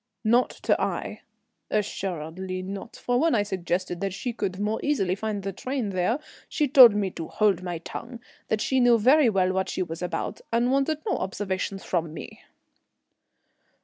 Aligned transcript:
"Not 0.23 0.49
to 0.63 0.73
Aix?" 0.81 1.21
"Assuredly 1.69 2.63
not, 2.63 2.95
for 2.95 3.19
when 3.19 3.35
I 3.35 3.43
suggested 3.43 4.01
that 4.01 4.15
she 4.15 4.33
could 4.33 4.59
more 4.59 4.79
easily 4.81 5.13
find 5.13 5.43
the 5.43 5.53
train 5.53 5.89
there 5.91 6.17
she 6.49 6.67
told 6.67 6.95
me 6.95 7.11
to 7.11 7.27
hold 7.27 7.61
my 7.61 7.77
tongue, 7.77 8.19
that 8.47 8.61
she 8.61 8.79
knew 8.79 8.97
very 8.97 9.29
well 9.29 9.53
what 9.53 9.69
she 9.69 9.83
was 9.83 10.01
about, 10.01 10.41
and 10.51 10.71
wanted 10.71 10.97
no 11.05 11.17
observations 11.17 11.83
from 11.83 12.15
me." 12.15 12.41